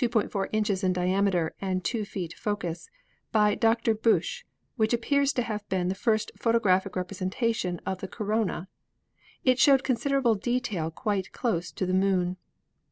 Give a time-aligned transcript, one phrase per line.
[0.03, 2.89] 4 inches in diameter and 2 feet focus)
[3.31, 3.93] by Dr.
[3.93, 4.43] Busch,
[4.75, 8.67] which appears to have been the first photographic representation of the corona.
[9.43, 12.37] It showed considerable detail quite close to the Moon."